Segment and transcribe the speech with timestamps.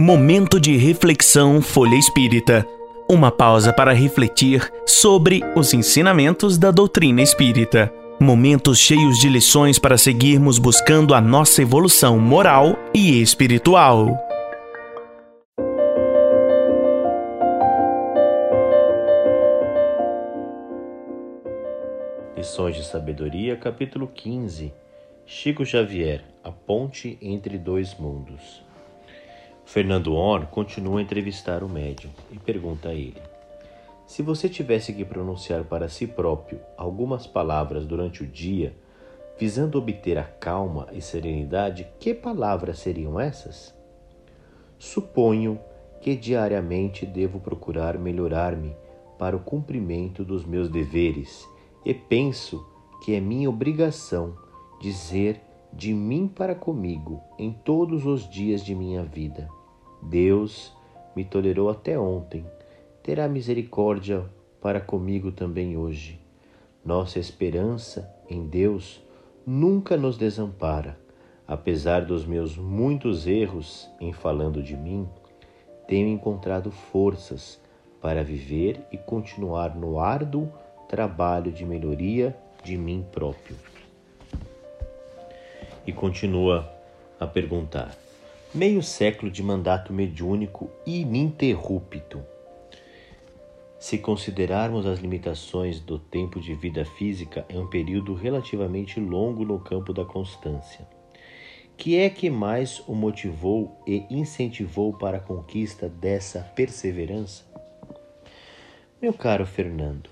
[0.00, 2.66] Momento de reflexão Folha Espírita.
[3.06, 7.92] Uma pausa para refletir sobre os ensinamentos da doutrina espírita.
[8.18, 14.18] Momentos cheios de lições para seguirmos buscando a nossa evolução moral e espiritual.
[22.34, 24.72] Lições de Sabedoria, capítulo 15.
[25.26, 28.69] Chico Xavier, a ponte entre dois mundos.
[29.72, 33.22] Fernando Orr continua a entrevistar o médium e pergunta a ele:
[34.04, 38.74] Se você tivesse que pronunciar para si próprio algumas palavras durante o dia,
[39.38, 43.72] visando obter a calma e serenidade, que palavras seriam essas?
[44.76, 45.60] Suponho
[46.00, 48.74] que diariamente devo procurar melhorar-me
[49.16, 51.48] para o cumprimento dos meus deveres
[51.84, 52.66] e penso
[53.04, 54.34] que é minha obrigação
[54.80, 55.40] dizer
[55.72, 59.59] de mim para comigo em todos os dias de minha vida.
[60.02, 60.74] Deus
[61.14, 62.44] me tolerou até ontem,
[63.02, 64.24] terá misericórdia
[64.60, 66.20] para comigo também hoje.
[66.84, 69.02] Nossa esperança em Deus
[69.46, 70.98] nunca nos desampara.
[71.46, 75.08] Apesar dos meus muitos erros em falando de mim,
[75.86, 77.60] tenho encontrado forças
[78.00, 80.48] para viver e continuar no árduo
[80.88, 83.56] trabalho de melhoria de mim próprio.
[85.86, 86.70] E continua
[87.18, 87.96] a perguntar:
[88.52, 92.20] meio século de mandato mediúnico ininterrupto.
[93.78, 99.60] Se considerarmos as limitações do tempo de vida física, é um período relativamente longo no
[99.60, 100.86] campo da constância.
[101.76, 107.44] Que é que mais o motivou e incentivou para a conquista dessa perseverança?
[109.00, 110.10] Meu caro Fernando,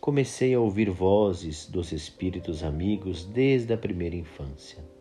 [0.00, 4.95] comecei a ouvir vozes dos espíritos amigos desde a primeira infância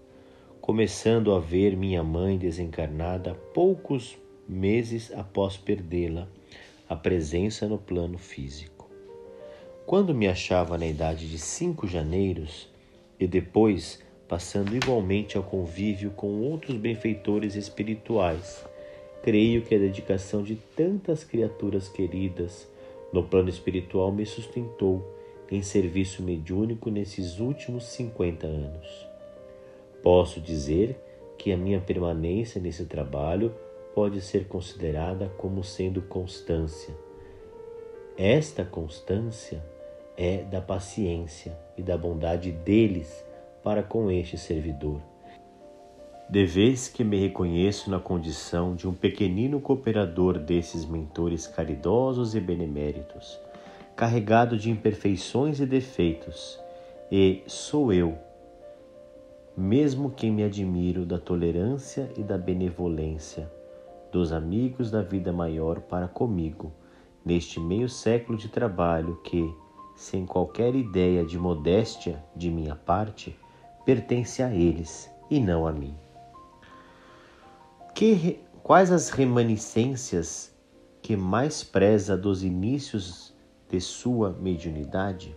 [0.65, 4.17] começando a ver minha mãe desencarnada poucos
[4.49, 6.27] meses após perdê-la,
[6.89, 8.89] a presença no plano físico.
[9.85, 12.67] Quando me achava na idade de cinco janeiros
[13.19, 18.65] e depois passando igualmente ao convívio com outros benfeitores espirituais,
[19.21, 22.67] creio que a dedicação de tantas criaturas queridas
[23.13, 25.07] no plano espiritual me sustentou
[25.51, 29.14] em serviço mediúnico nesses últimos 50 anos.
[30.05, 31.01] Posso dizer
[31.35, 33.51] que a minha permanência nesse trabalho
[33.95, 36.93] pode ser considerada como sendo constância.
[38.15, 39.65] Esta constância
[40.15, 43.25] é da paciência e da bondade deles
[43.63, 45.01] para com este servidor.
[46.29, 52.39] De vez que me reconheço na condição de um pequenino cooperador desses mentores caridosos e
[52.39, 53.39] beneméritos,
[53.95, 56.59] carregado de imperfeições e defeitos,
[57.11, 58.15] e sou eu
[59.57, 63.49] mesmo quem me admiro da tolerância e da benevolência
[64.11, 66.71] dos amigos da vida maior para comigo,
[67.23, 69.53] neste meio século de trabalho que,
[69.95, 73.37] sem qualquer ideia de modéstia de minha parte,
[73.85, 75.93] pertence a eles e não a mim.
[77.93, 80.53] Que, quais as reminiscências
[81.01, 83.33] que mais preza dos inícios
[83.69, 85.35] de sua mediunidade?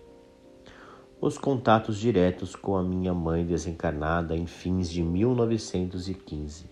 [1.21, 6.71] Os contatos diretos com a minha mãe desencarnada em fins de 1915,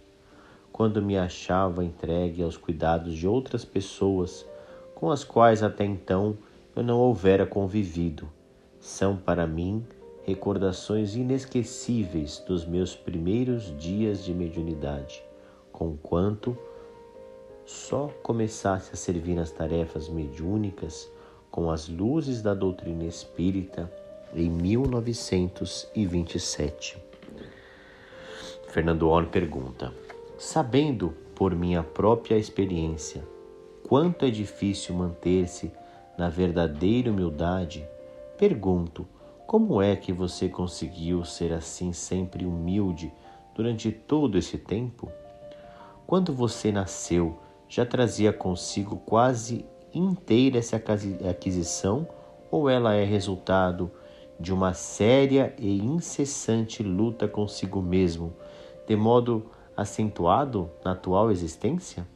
[0.73, 4.47] quando me achava entregue aos cuidados de outras pessoas
[4.95, 6.39] com as quais até então
[6.77, 8.29] eu não houvera convivido,
[8.79, 9.85] são para mim
[10.23, 15.25] recordações inesquecíveis dos meus primeiros dias de mediunidade,
[15.73, 16.57] conquanto
[17.65, 21.11] só começasse a servir nas tarefas mediúnicas
[21.51, 23.91] com as luzes da doutrina espírita
[24.37, 26.99] em 1927.
[28.69, 29.93] Fernando Horn pergunta:
[30.39, 33.25] Sabendo por minha própria experiência
[33.89, 35.73] quanto é difícil manter-se
[36.19, 37.89] na verdadeira humildade,
[38.37, 39.07] pergunto:
[39.47, 43.13] como é que você conseguiu ser assim sempre humilde
[43.55, 45.09] durante todo esse tempo?
[46.07, 47.39] Quando você nasceu,
[47.69, 50.83] já trazia consigo quase inteira essa
[51.31, 52.07] aquisição
[52.51, 53.91] ou ela é resultado
[54.39, 58.35] de uma séria e incessante luta consigo mesmo,
[58.87, 59.47] de modo
[59.77, 62.07] acentuado na atual existência?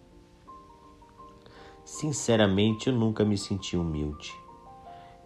[1.84, 4.32] Sinceramente, eu nunca me senti humilde.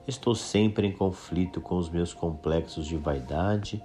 [0.07, 3.83] Estou sempre em conflito com os meus complexos de vaidade,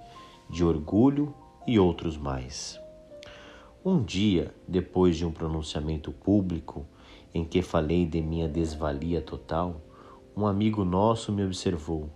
[0.48, 1.34] de orgulho
[1.66, 2.78] e outros mais.
[3.84, 6.86] Um dia, depois de um pronunciamento público
[7.32, 9.80] em que falei de minha desvalia total,
[10.36, 12.10] um amigo nosso me observou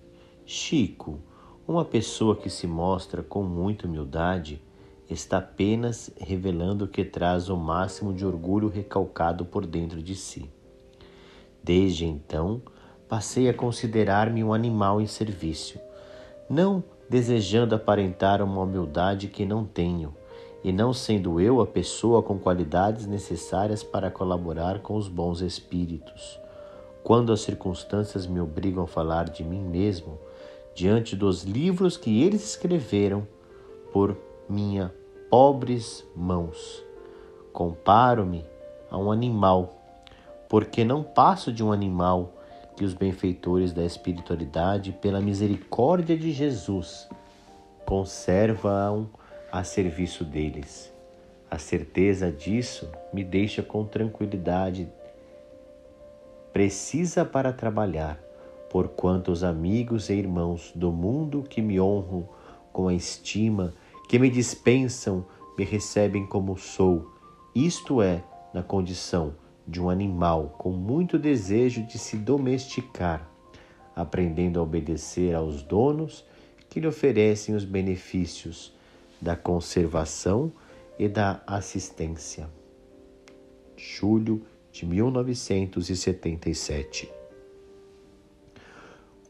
[0.46, 1.20] Chico,
[1.67, 4.61] uma pessoa que se mostra com muita humildade,
[5.08, 10.50] está apenas revelando que traz o máximo de orgulho recalcado por dentro de si.
[11.62, 12.61] Desde então,
[13.08, 15.81] passei a considerar-me um animal em serviço,
[16.49, 20.14] não desejando aparentar uma humildade que não tenho,
[20.62, 26.38] e não sendo eu a pessoa com qualidades necessárias para colaborar com os bons espíritos.
[27.02, 30.19] Quando as circunstâncias me obrigam a falar de mim mesmo,
[30.75, 33.26] diante dos livros que eles escreveram
[33.93, 34.17] por
[34.49, 34.93] minha
[35.31, 36.82] pobres mãos.
[37.53, 38.44] Comparo-me
[38.91, 39.81] a um animal,
[40.49, 42.32] porque não passo de um animal
[42.76, 47.09] que os benfeitores da espiritualidade, pela misericórdia de Jesus,
[47.85, 49.09] conservam
[49.50, 50.93] a serviço deles.
[51.50, 54.88] A certeza disso me deixa com tranquilidade
[56.53, 58.17] precisa para trabalhar,
[58.75, 62.29] porquanto os amigos e irmãos do mundo que me honram
[62.73, 63.73] com a estima
[64.09, 65.25] que me dispensam,
[65.56, 67.09] me recebem como sou,
[67.55, 73.31] isto é, na condição de um animal com muito desejo de se domesticar,
[73.94, 76.25] aprendendo a obedecer aos donos
[76.69, 78.75] que lhe oferecem os benefícios
[79.23, 80.50] da conservação
[80.99, 82.50] e da assistência.
[83.77, 84.43] Julho
[84.73, 87.24] de 1977.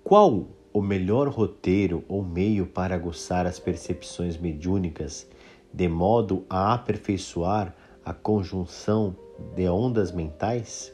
[0.04, 5.26] Qual o melhor roteiro ou meio para aguçar as percepções mediúnicas,
[5.72, 7.74] de modo a aperfeiçoar
[8.04, 9.16] a conjunção
[9.56, 10.92] de ondas mentais?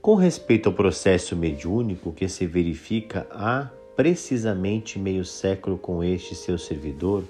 [0.00, 6.56] Com respeito ao processo mediúnico que se verifica há precisamente meio século com este seu
[6.56, 7.24] servidor,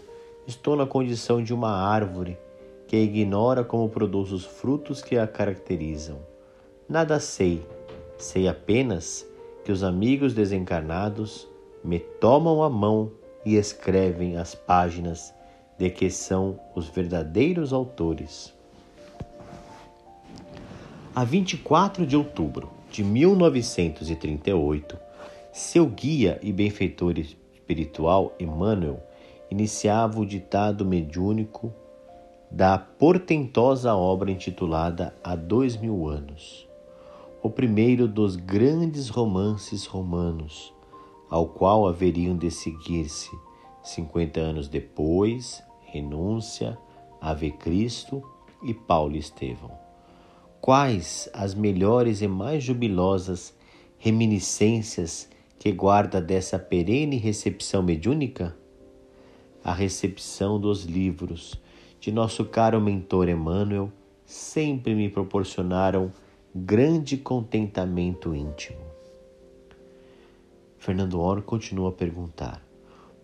[0.47, 2.39] estou na condição de uma árvore
[2.87, 6.21] que ignora como produz os frutos que a caracterizam.
[6.89, 7.67] Nada sei,
[8.17, 9.34] sei apenas
[9.65, 11.49] que os amigos desencarnados
[11.83, 13.11] me tomam a mão
[13.45, 15.35] e escrevem as páginas
[15.79, 18.53] de que são os verdadeiros autores.
[21.15, 24.99] A 24 de outubro de 1938,
[25.51, 29.03] seu guia e benfeitor espiritual Emmanuel
[29.51, 31.73] iniciava o ditado mediúnico
[32.51, 36.69] da portentosa obra intitulada Há Dois Mil Anos
[37.45, 40.73] o primeiro dos grandes romances romanos,
[41.29, 43.31] ao qual haveriam de seguir-se,
[43.83, 46.79] cinquenta anos depois, Renúncia,
[47.21, 48.23] Ave Cristo
[48.63, 49.71] e Paulo Estevão.
[50.59, 53.55] Quais as melhores e mais jubilosas
[53.99, 58.57] reminiscências que guarda dessa perene recepção mediúnica?
[59.63, 61.61] A recepção dos livros
[62.01, 63.93] de nosso caro mentor Emmanuel
[64.25, 66.11] sempre me proporcionaram
[66.57, 68.79] grande contentamento íntimo.
[70.79, 72.65] Fernando Oro continua a perguntar: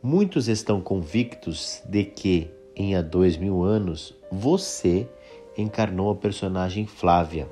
[0.03, 5.09] Muitos estão convictos de que, em há dois mil anos, você
[5.56, 7.49] encarnou a personagem Flávia,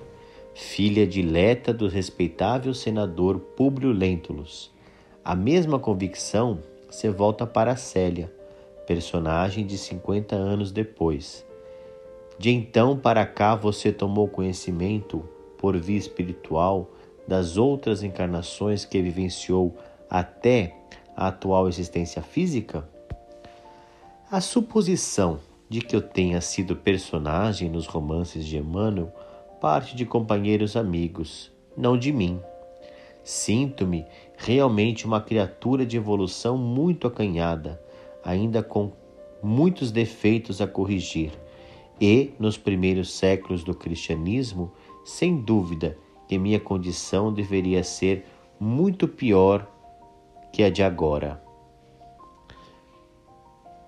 [0.52, 4.72] filha dileta do respeitável senador Públio Lentulus.
[5.24, 6.58] A mesma convicção
[6.90, 8.32] se volta para Célia,
[8.84, 11.46] personagem de 50 anos depois.
[12.36, 16.90] De então para cá você tomou conhecimento por via espiritual
[17.26, 19.76] das outras encarnações que vivenciou
[20.08, 20.74] até
[21.14, 22.88] a atual existência física?
[24.30, 29.12] A suposição de que eu tenha sido personagem nos romances de Emmanuel
[29.60, 32.40] parte de companheiros amigos, não de mim.
[33.22, 37.80] Sinto-me realmente uma criatura de evolução muito acanhada,
[38.24, 38.92] ainda com
[39.42, 41.32] muitos defeitos a corrigir,
[42.00, 44.72] e, nos primeiros séculos do cristianismo,
[45.08, 45.96] sem dúvida
[46.28, 48.26] que minha condição deveria ser
[48.60, 49.66] muito pior
[50.52, 51.42] que a de agora.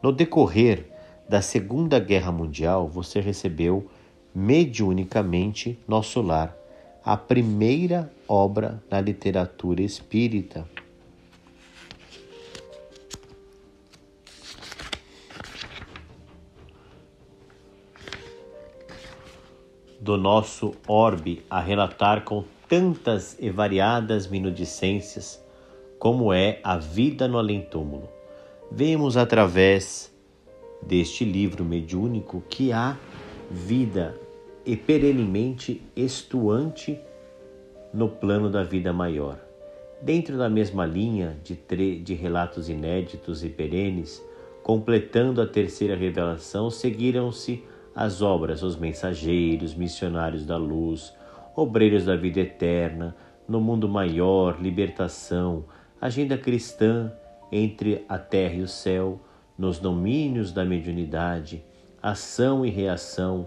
[0.03, 0.91] No decorrer
[1.29, 3.87] da Segunda Guerra Mundial, você recebeu
[4.35, 6.57] mediunicamente Nosso Lar,
[7.05, 10.67] a primeira obra na literatura espírita.
[20.00, 25.45] Do nosso orbe a relatar com tantas e variadas minudicências
[25.99, 28.09] como é a vida no além-túmulo.
[28.73, 30.11] Vemos através
[30.80, 32.97] deste livro mediúnico que há
[33.50, 34.19] vida
[34.64, 36.99] e perenemente estuante
[37.92, 39.38] no plano da vida maior.
[40.00, 44.25] Dentro da mesma linha de, de relatos inéditos e perenes,
[44.62, 47.62] completando a terceira revelação, seguiram-se
[47.94, 51.12] as obras Os Mensageiros, Missionários da Luz,
[51.54, 53.14] Obreiros da Vida Eterna,
[53.49, 55.64] No Mundo Maior, Libertação,
[56.00, 57.12] Agenda Cristã,
[57.52, 59.20] Entre a Terra e o Céu,
[59.59, 61.62] nos domínios da mediunidade,
[62.02, 63.47] ação e reação,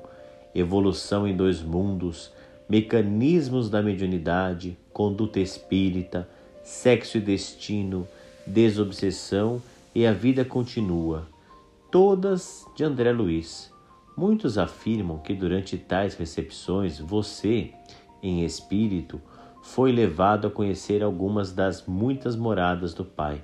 [0.54, 2.32] evolução em dois mundos,
[2.70, 6.30] mecanismos da mediunidade, conduta espírita,
[6.64, 8.08] sexo e destino,
[8.46, 9.62] desobsessão
[9.96, 11.28] e a vida continua.
[11.92, 13.73] Todas de André Luiz.
[14.16, 17.72] Muitos afirmam que durante tais recepções você,
[18.22, 19.20] em espírito,
[19.64, 23.44] foi levado a conhecer algumas das muitas moradas do Pai.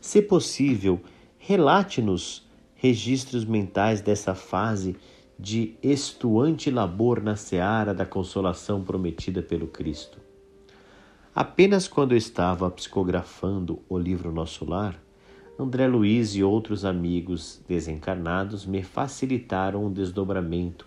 [0.00, 1.00] Se possível,
[1.38, 4.96] relate-nos registros mentais dessa fase
[5.38, 10.18] de estuante labor na seara da consolação prometida pelo Cristo.
[11.34, 15.00] Apenas quando eu estava psicografando o livro Nosso Lar,
[15.58, 20.86] André Luiz e outros amigos desencarnados me facilitaram um desdobramento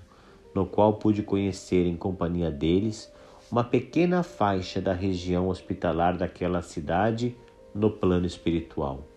[0.55, 3.11] no qual pude conhecer em companhia deles
[3.51, 7.35] uma pequena faixa da região hospitalar daquela cidade
[7.75, 9.07] no plano espiritual.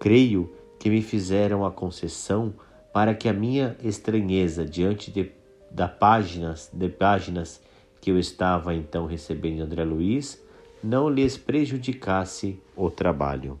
[0.00, 2.52] Creio que me fizeram a concessão
[2.92, 5.30] para que a minha estranheza diante de,
[5.70, 7.62] da páginas, de páginas
[8.00, 10.42] que eu estava então recebendo de André Luiz
[10.82, 13.60] não lhes prejudicasse o trabalho.